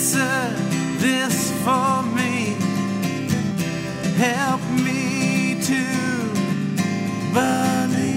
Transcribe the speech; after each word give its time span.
answer 0.00 0.48
this 0.98 1.52
for 1.62 2.02
me. 2.16 2.56
Help 4.16 4.62
me 4.70 5.60
to 5.60 5.84
believe. 7.34 8.16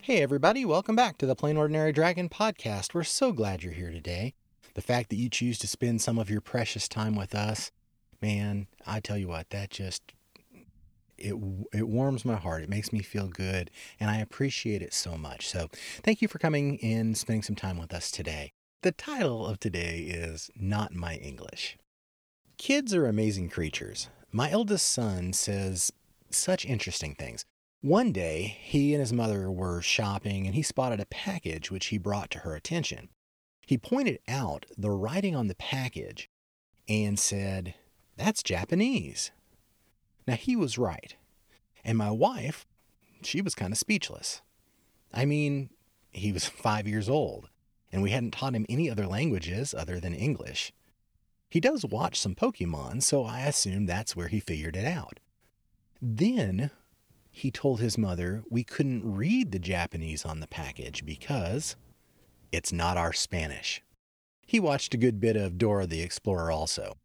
Hey, 0.00 0.22
everybody, 0.22 0.64
welcome 0.64 0.94
back 0.94 1.18
to 1.18 1.26
the 1.26 1.34
Plain 1.34 1.56
Ordinary 1.56 1.90
Dragon 1.90 2.28
podcast. 2.28 2.94
We're 2.94 3.02
so 3.02 3.32
glad 3.32 3.64
you're 3.64 3.72
here 3.72 3.90
today. 3.90 4.34
The 4.74 4.80
fact 4.80 5.10
that 5.10 5.16
you 5.16 5.28
choose 5.28 5.58
to 5.58 5.66
spend 5.66 6.00
some 6.00 6.16
of 6.16 6.30
your 6.30 6.40
precious 6.40 6.86
time 6.86 7.16
with 7.16 7.34
us, 7.34 7.72
man, 8.22 8.68
I 8.86 9.00
tell 9.00 9.18
you 9.18 9.26
what, 9.26 9.50
that 9.50 9.70
just 9.70 10.12
it, 11.18 11.34
it 11.72 11.88
warms 11.88 12.24
my 12.24 12.36
heart. 12.36 12.62
It 12.62 12.68
makes 12.68 12.92
me 12.92 13.00
feel 13.00 13.28
good, 13.28 13.70
and 13.98 14.10
I 14.10 14.18
appreciate 14.18 14.82
it 14.82 14.94
so 14.94 15.16
much. 15.16 15.48
So, 15.48 15.68
thank 16.02 16.22
you 16.22 16.28
for 16.28 16.38
coming 16.38 16.76
in, 16.76 17.14
spending 17.14 17.42
some 17.42 17.56
time 17.56 17.78
with 17.78 17.92
us 17.92 18.10
today. 18.10 18.52
The 18.82 18.92
title 18.92 19.44
of 19.44 19.58
today 19.58 20.02
is 20.02 20.50
Not 20.54 20.94
My 20.94 21.16
English. 21.16 21.76
Kids 22.58 22.94
are 22.94 23.06
amazing 23.06 23.48
creatures. 23.50 24.08
My 24.30 24.50
eldest 24.50 24.86
son 24.86 25.32
says 25.32 25.92
such 26.30 26.64
interesting 26.64 27.14
things. 27.14 27.44
One 27.80 28.12
day, 28.12 28.58
he 28.60 28.92
and 28.92 29.00
his 29.00 29.12
mother 29.12 29.50
were 29.50 29.80
shopping 29.80 30.46
and 30.46 30.54
he 30.54 30.62
spotted 30.62 31.00
a 31.00 31.06
package 31.06 31.70
which 31.70 31.86
he 31.86 31.98
brought 31.98 32.30
to 32.32 32.40
her 32.40 32.54
attention. 32.54 33.08
He 33.66 33.78
pointed 33.78 34.18
out 34.26 34.66
the 34.76 34.90
writing 34.90 35.36
on 35.36 35.46
the 35.46 35.54
package 35.54 36.28
and 36.88 37.18
said, 37.18 37.74
That's 38.16 38.42
Japanese. 38.42 39.30
Now, 40.28 40.34
he 40.34 40.56
was 40.56 40.76
right. 40.76 41.16
And 41.84 41.96
my 41.96 42.10
wife, 42.10 42.66
she 43.22 43.40
was 43.40 43.54
kind 43.54 43.72
of 43.72 43.78
speechless. 43.78 44.42
I 45.12 45.24
mean, 45.24 45.70
he 46.10 46.32
was 46.32 46.44
five 46.46 46.86
years 46.86 47.08
old 47.08 47.48
and 47.90 48.02
we 48.02 48.10
hadn't 48.10 48.32
taught 48.32 48.54
him 48.54 48.66
any 48.68 48.90
other 48.90 49.06
languages 49.06 49.74
other 49.74 49.98
than 49.98 50.14
English. 50.14 50.70
He 51.48 51.60
does 51.60 51.82
watch 51.82 52.20
some 52.20 52.34
Pokemon, 52.34 53.02
so 53.02 53.24
I 53.24 53.40
assume 53.40 53.86
that's 53.86 54.14
where 54.14 54.28
he 54.28 54.38
figured 54.38 54.76
it 54.76 54.84
out. 54.84 55.18
Then 56.02 56.70
he 57.30 57.50
told 57.50 57.80
his 57.80 57.96
mother 57.96 58.42
we 58.50 58.64
couldn't 58.64 59.10
read 59.10 59.50
the 59.50 59.58
Japanese 59.58 60.26
on 60.26 60.40
the 60.40 60.46
package 60.46 61.06
because 61.06 61.74
it's 62.52 62.72
not 62.72 62.98
our 62.98 63.14
Spanish. 63.14 63.82
He 64.46 64.60
watched 64.60 64.92
a 64.92 64.98
good 64.98 65.20
bit 65.20 65.36
of 65.36 65.56
Dora 65.56 65.86
the 65.86 66.02
Explorer 66.02 66.50
also. 66.50 66.98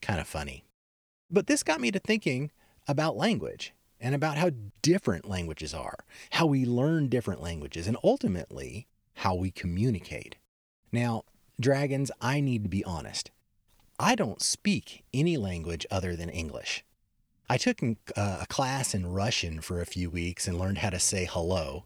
Kind 0.00 0.20
of 0.20 0.28
funny. 0.28 0.64
But 1.34 1.48
this 1.48 1.64
got 1.64 1.80
me 1.80 1.90
to 1.90 1.98
thinking 1.98 2.52
about 2.86 3.16
language 3.16 3.74
and 3.98 4.14
about 4.14 4.36
how 4.36 4.50
different 4.82 5.28
languages 5.28 5.74
are, 5.74 6.04
how 6.30 6.46
we 6.46 6.64
learn 6.64 7.08
different 7.08 7.42
languages, 7.42 7.88
and 7.88 7.96
ultimately 8.04 8.86
how 9.14 9.34
we 9.34 9.50
communicate. 9.50 10.36
Now, 10.92 11.24
dragons, 11.58 12.12
I 12.20 12.40
need 12.40 12.62
to 12.62 12.68
be 12.68 12.84
honest. 12.84 13.32
I 13.98 14.14
don't 14.14 14.40
speak 14.40 15.02
any 15.12 15.36
language 15.36 15.84
other 15.90 16.14
than 16.14 16.28
English. 16.28 16.84
I 17.50 17.56
took 17.56 17.80
uh, 17.82 18.38
a 18.42 18.46
class 18.46 18.94
in 18.94 19.12
Russian 19.12 19.60
for 19.60 19.80
a 19.80 19.86
few 19.86 20.10
weeks 20.10 20.46
and 20.46 20.56
learned 20.56 20.78
how 20.78 20.90
to 20.90 21.00
say 21.00 21.28
hello. 21.28 21.82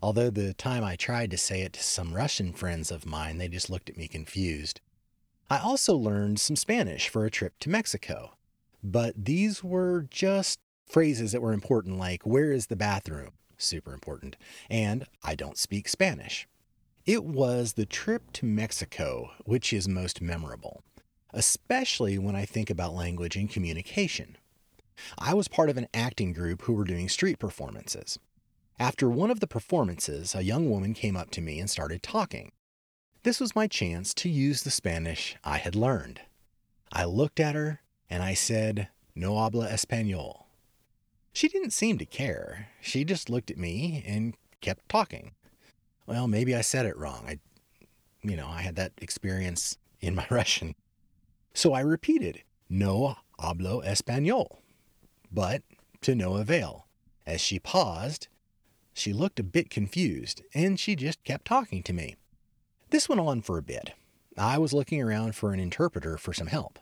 Although 0.00 0.30
the 0.30 0.54
time 0.54 0.82
I 0.82 0.96
tried 0.96 1.30
to 1.32 1.36
say 1.36 1.60
it 1.60 1.74
to 1.74 1.82
some 1.82 2.14
Russian 2.14 2.54
friends 2.54 2.90
of 2.90 3.04
mine, 3.04 3.36
they 3.36 3.48
just 3.48 3.68
looked 3.68 3.90
at 3.90 3.98
me 3.98 4.08
confused. 4.08 4.80
I 5.50 5.58
also 5.58 5.94
learned 5.94 6.40
some 6.40 6.56
Spanish 6.56 7.10
for 7.10 7.26
a 7.26 7.30
trip 7.30 7.52
to 7.60 7.68
Mexico. 7.68 8.32
But 8.82 9.24
these 9.24 9.62
were 9.64 10.06
just 10.10 10.60
phrases 10.86 11.32
that 11.32 11.42
were 11.42 11.52
important, 11.52 11.98
like, 11.98 12.24
where 12.24 12.52
is 12.52 12.66
the 12.66 12.76
bathroom? 12.76 13.30
Super 13.56 13.92
important. 13.92 14.36
And 14.70 15.04
I 15.22 15.34
don't 15.34 15.58
speak 15.58 15.88
Spanish. 15.88 16.46
It 17.04 17.24
was 17.24 17.72
the 17.72 17.86
trip 17.86 18.32
to 18.34 18.46
Mexico 18.46 19.30
which 19.44 19.72
is 19.72 19.88
most 19.88 20.20
memorable, 20.20 20.82
especially 21.32 22.18
when 22.18 22.36
I 22.36 22.44
think 22.44 22.70
about 22.70 22.94
language 22.94 23.34
and 23.34 23.50
communication. 23.50 24.36
I 25.16 25.34
was 25.34 25.48
part 25.48 25.70
of 25.70 25.76
an 25.76 25.88
acting 25.94 26.32
group 26.32 26.62
who 26.62 26.72
were 26.72 26.84
doing 26.84 27.08
street 27.08 27.38
performances. 27.38 28.18
After 28.78 29.08
one 29.08 29.30
of 29.30 29.40
the 29.40 29.46
performances, 29.46 30.34
a 30.34 30.44
young 30.44 30.70
woman 30.70 30.94
came 30.94 31.16
up 31.16 31.30
to 31.30 31.40
me 31.40 31.58
and 31.58 31.68
started 31.68 32.02
talking. 32.02 32.52
This 33.22 33.40
was 33.40 33.56
my 33.56 33.66
chance 33.66 34.14
to 34.14 34.28
use 34.28 34.62
the 34.62 34.70
Spanish 34.70 35.36
I 35.42 35.58
had 35.58 35.74
learned. 35.74 36.20
I 36.92 37.04
looked 37.04 37.40
at 37.40 37.54
her 37.54 37.80
and 38.10 38.22
I 38.22 38.34
said, 38.34 38.88
No 39.14 39.38
habla 39.38 39.68
español. 39.68 40.44
She 41.32 41.48
didn't 41.48 41.72
seem 41.72 41.98
to 41.98 42.06
care. 42.06 42.68
She 42.80 43.04
just 43.04 43.30
looked 43.30 43.50
at 43.50 43.58
me 43.58 44.02
and 44.06 44.34
kept 44.60 44.88
talking 44.88 45.32
well, 46.08 46.26
maybe 46.26 46.56
I 46.56 46.62
said 46.62 46.86
it 46.86 46.96
wrong. 46.96 47.26
I, 47.28 47.38
you 48.22 48.34
know, 48.34 48.48
I 48.48 48.62
had 48.62 48.76
that 48.76 48.92
experience 48.96 49.76
in 50.00 50.14
my 50.14 50.26
Russian. 50.30 50.74
So 51.52 51.74
I 51.74 51.80
repeated, 51.80 52.42
no 52.68 53.16
hablo 53.38 53.84
español, 53.84 54.56
but 55.30 55.62
to 56.00 56.14
no 56.14 56.36
avail. 56.36 56.86
As 57.26 57.42
she 57.42 57.58
paused, 57.58 58.28
she 58.94 59.12
looked 59.12 59.38
a 59.38 59.44
bit 59.44 59.68
confused 59.68 60.42
and 60.54 60.80
she 60.80 60.96
just 60.96 61.22
kept 61.24 61.44
talking 61.44 61.82
to 61.82 61.92
me. 61.92 62.16
This 62.88 63.06
went 63.06 63.20
on 63.20 63.42
for 63.42 63.58
a 63.58 63.62
bit. 63.62 63.92
I 64.38 64.56
was 64.56 64.72
looking 64.72 65.02
around 65.02 65.34
for 65.34 65.52
an 65.52 65.60
interpreter 65.60 66.16
for 66.16 66.32
some 66.32 66.46
help. 66.46 66.78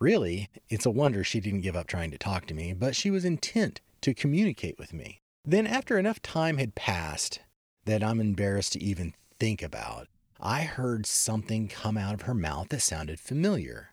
Really, 0.00 0.48
it's 0.68 0.86
a 0.86 0.90
wonder 0.90 1.24
she 1.24 1.40
didn't 1.40 1.62
give 1.62 1.74
up 1.74 1.88
trying 1.88 2.10
to 2.12 2.18
talk 2.18 2.46
to 2.46 2.54
me, 2.54 2.72
but 2.72 2.94
she 2.94 3.10
was 3.10 3.24
intent 3.24 3.80
to 4.02 4.14
communicate 4.14 4.78
with 4.78 4.92
me. 4.92 5.20
Then, 5.44 5.66
after 5.66 5.98
enough 5.98 6.22
time 6.22 6.58
had 6.58 6.74
passed, 6.74 7.40
that 7.84 8.02
I'm 8.02 8.20
embarrassed 8.20 8.74
to 8.74 8.82
even 8.82 9.14
think 9.40 9.62
about, 9.62 10.08
I 10.38 10.62
heard 10.62 11.06
something 11.06 11.66
come 11.66 11.96
out 11.96 12.14
of 12.14 12.22
her 12.22 12.34
mouth 12.34 12.68
that 12.68 12.82
sounded 12.82 13.18
familiar. 13.18 13.90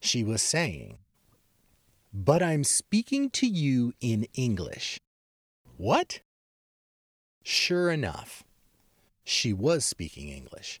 She 0.00 0.24
was 0.24 0.40
saying, 0.40 0.98
But 2.14 2.42
I'm 2.42 2.64
speaking 2.64 3.28
to 3.30 3.46
you 3.46 3.92
in 4.00 4.26
English. 4.34 4.98
What? 5.76 6.20
Sure 7.42 7.90
enough, 7.90 8.42
she 9.22 9.52
was 9.52 9.84
speaking 9.84 10.28
English. 10.28 10.80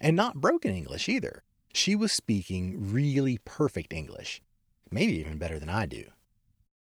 And 0.00 0.14
not 0.14 0.40
broken 0.40 0.74
English 0.74 1.08
either. 1.08 1.42
She 1.72 1.94
was 1.94 2.12
speaking 2.12 2.92
really 2.92 3.38
perfect 3.44 3.92
English, 3.92 4.42
maybe 4.90 5.18
even 5.18 5.38
better 5.38 5.58
than 5.58 5.68
I 5.68 5.86
do. 5.86 6.04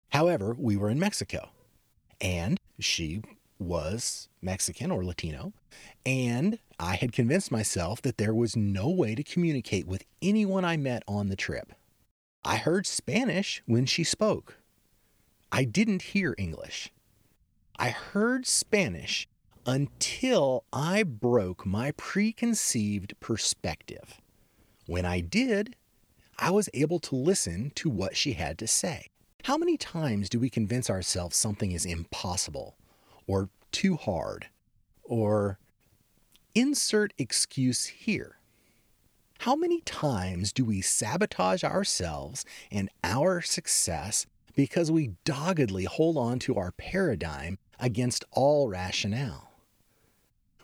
However, 0.10 0.56
we 0.58 0.78
were 0.78 0.90
in 0.90 1.00
Mexico, 1.00 1.50
and 2.22 2.60
she 2.80 3.22
was 3.60 4.30
Mexican 4.42 4.92
or 4.92 5.04
Latino, 5.04 5.54
and 6.06 6.60
I 6.80 6.96
had 6.96 7.12
convinced 7.12 7.52
myself 7.52 8.02
that 8.04 8.18
there 8.18 8.34
was 8.34 8.56
no 8.56 8.90
way 8.90 9.16
to 9.16 9.24
communicate 9.24 9.88
with 9.88 10.06
anyone 10.22 10.64
I 10.64 10.78
met 10.78 11.04
on 11.08 11.30
the 11.30 11.36
trip. 11.36 11.74
I 12.46 12.58
heard 12.58 12.86
Spanish 12.88 13.62
when 13.66 13.86
she 13.86 14.04
spoke. 14.04 14.58
I 15.52 15.64
didn't 15.64 16.02
hear 16.02 16.36
English. 16.38 16.92
I 17.78 17.90
heard 17.90 18.46
Spanish 18.46 19.28
until 19.66 20.64
I 20.72 21.04
broke 21.04 21.66
my 21.66 21.92
preconceived 21.92 23.20
perspective. 23.20 24.22
When 24.88 25.06
I 25.06 25.20
did, 25.20 25.76
I 26.40 26.50
was 26.50 26.70
able 26.74 27.00
to 27.00 27.16
listen 27.16 27.72
to 27.76 27.90
what 27.90 28.18
she 28.18 28.34
had 28.34 28.58
to 28.58 28.68
say. 28.68 29.08
How 29.44 29.58
many 29.58 29.78
times 29.78 30.30
do 30.30 30.40
we 30.40 30.50
convince 30.50 30.90
ourselves 30.90 31.38
something 31.38 31.72
is 31.72 31.86
impossible 31.86 32.76
or 33.28 33.50
too 33.72 33.96
hard, 33.96 34.48
or 35.04 35.60
insert 36.56 37.14
excuse 37.18 37.86
here. 37.86 38.40
How 39.42 39.56
many 39.56 39.82
times 39.82 40.52
do 40.52 40.66
we 40.66 40.82
sabotage 40.82 41.64
ourselves 41.64 42.44
and 42.72 42.90
our 43.04 43.42
success 43.42 44.26
because 44.56 44.90
we 44.90 45.12
doggedly 45.24 45.84
hold 45.84 46.18
on 46.18 46.40
to 46.40 46.56
our 46.56 46.72
paradigm 46.72 47.60
against 47.80 48.26
all 48.32 48.68
rationale? 48.68 49.52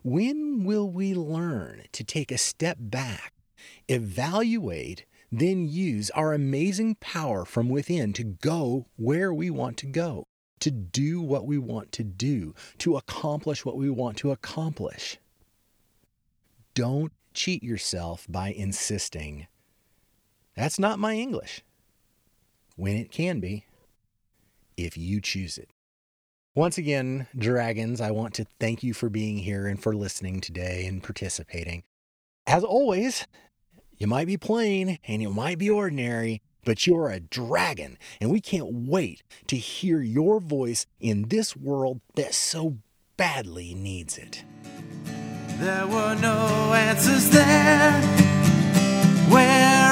When 0.02 0.64
will 0.64 0.90
we 0.90 1.14
learn 1.14 1.84
to 1.92 2.04
take 2.04 2.32
a 2.32 2.38
step 2.40 2.78
back, 2.80 3.34
evaluate, 3.88 5.06
then 5.32 5.68
use 5.68 6.10
our 6.12 6.34
amazing 6.34 6.96
power 6.96 7.46
from 7.46 7.70
within 7.70 8.14
to 8.14 8.24
go 8.24 8.88
where 8.96 9.34
we 9.34 9.50
want 9.50 9.78
to 9.78 9.86
go? 9.86 10.26
to 10.64 10.72
do 10.72 11.20
what 11.20 11.46
we 11.46 11.58
want 11.58 11.92
to 11.92 12.06
do, 12.06 12.56
to 12.78 12.96
accomplish 12.96 13.66
what 13.66 13.76
we 13.76 13.90
want 13.90 14.16
to 14.16 14.32
accomplish. 14.32 15.18
Don't 16.74 17.12
cheat 17.34 17.62
yourself 17.62 18.26
by 18.30 18.48
insisting, 18.54 19.48
that's 20.56 20.80
not 20.80 21.00
my 21.00 21.16
English, 21.16 21.64
when 22.78 22.96
it 22.96 23.12
can 23.12 23.42
be, 23.42 23.66
if 24.78 24.98
you 24.98 25.20
choose 25.20 25.58
it. 25.58 25.70
Once 26.56 26.78
again, 26.78 27.28
Dragons, 27.38 28.00
I 28.00 28.12
want 28.12 28.34
to 28.36 28.46
thank 28.58 28.84
you 28.84 28.94
for 28.94 29.10
being 29.10 29.40
here 29.40 29.68
and 29.68 29.84
for 29.84 29.94
listening 29.94 30.40
today 30.40 30.86
and 30.86 31.04
participating. 31.04 31.84
As 32.48 32.64
always, 32.64 33.28
you 34.04 34.08
might 34.08 34.28
be 34.28 34.36
plain 34.36 35.00
and 35.08 35.22
you 35.22 35.30
might 35.30 35.58
be 35.58 35.70
ordinary, 35.70 36.42
but 36.66 36.86
you're 36.86 37.08
a 37.08 37.22
dragon, 37.22 37.98
and 38.20 38.30
we 38.30 38.42
can't 38.42 38.68
wait 38.90 39.24
to 39.48 39.56
hear 39.56 40.02
your 40.02 40.42
voice 40.42 40.86
in 41.00 41.30
this 41.30 41.56
world 41.56 42.02
that 42.16 42.34
so 42.34 42.80
badly 43.16 43.74
needs 43.74 44.18
it. 44.18 44.44
There 45.58 45.88
were 45.88 46.16
no 46.16 46.74
answers 46.74 47.30
there. 47.30 47.94
Where 49.30 49.83